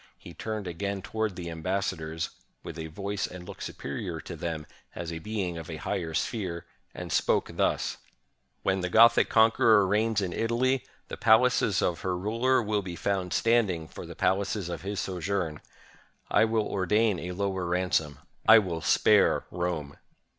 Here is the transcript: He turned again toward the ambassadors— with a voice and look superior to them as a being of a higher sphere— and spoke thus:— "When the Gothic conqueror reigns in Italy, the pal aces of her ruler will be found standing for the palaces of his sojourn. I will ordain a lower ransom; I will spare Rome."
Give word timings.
He 0.17 0.33
turned 0.33 0.65
again 0.65 1.03
toward 1.03 1.35
the 1.35 1.51
ambassadors— 1.51 2.31
with 2.63 2.79
a 2.79 2.87
voice 2.87 3.27
and 3.27 3.47
look 3.47 3.61
superior 3.61 4.19
to 4.21 4.35
them 4.35 4.65
as 4.95 5.13
a 5.13 5.19
being 5.19 5.59
of 5.59 5.69
a 5.69 5.75
higher 5.75 6.15
sphere— 6.15 6.65
and 6.95 7.11
spoke 7.11 7.51
thus:— 7.55 7.97
"When 8.63 8.79
the 8.81 8.89
Gothic 8.89 9.29
conqueror 9.29 9.85
reigns 9.85 10.19
in 10.19 10.33
Italy, 10.33 10.83
the 11.09 11.17
pal 11.17 11.45
aces 11.45 11.83
of 11.83 12.01
her 12.01 12.17
ruler 12.17 12.63
will 12.63 12.81
be 12.81 12.95
found 12.95 13.31
standing 13.31 13.87
for 13.87 14.07
the 14.07 14.15
palaces 14.15 14.69
of 14.69 14.81
his 14.81 14.99
sojourn. 14.99 15.61
I 16.31 16.45
will 16.45 16.65
ordain 16.67 17.19
a 17.19 17.33
lower 17.33 17.67
ransom; 17.67 18.17
I 18.49 18.57
will 18.57 18.81
spare 18.81 19.45
Rome." 19.51 19.97